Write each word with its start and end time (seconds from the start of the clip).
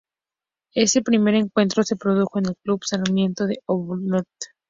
Ese 0.73 1.03
primer 1.03 1.35
encuentro 1.35 1.83
se 1.83 1.95
produjo 1.95 2.39
en 2.39 2.47
el 2.47 2.55
Club 2.63 2.81
Sarmiento 2.85 3.45
de 3.45 3.61
Humboldt. 3.67 4.27